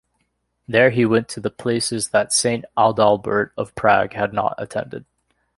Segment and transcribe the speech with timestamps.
[0.67, 5.05] There he went to the places that Saint Adalbert of Prague had attended.